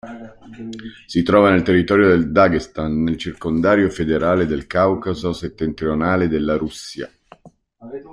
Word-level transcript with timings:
Si 1.05 1.21
trova 1.21 1.51
nel 1.51 1.61
territorio 1.61 2.07
del 2.07 2.31
Daghestan, 2.31 3.03
nel 3.03 3.17
Circondario 3.17 3.87
federale 3.91 4.47
del 4.47 4.65
Caucaso 4.65 5.31
Settentrionale 5.31 6.27
della 6.27 6.57
Russia. 6.57 7.07